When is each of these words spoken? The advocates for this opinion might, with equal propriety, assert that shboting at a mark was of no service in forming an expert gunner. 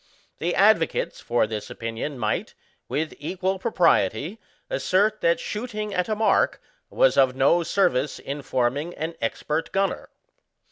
The 0.39 0.55
advocates 0.55 1.19
for 1.21 1.45
this 1.45 1.69
opinion 1.69 2.17
might, 2.17 2.55
with 2.89 3.13
equal 3.19 3.59
propriety, 3.59 4.39
assert 4.67 5.21
that 5.21 5.37
shboting 5.37 5.93
at 5.93 6.09
a 6.09 6.15
mark 6.15 6.59
was 6.89 7.17
of 7.17 7.35
no 7.35 7.61
service 7.61 8.17
in 8.17 8.41
forming 8.41 8.95
an 8.95 9.13
expert 9.21 9.71
gunner. 9.71 10.09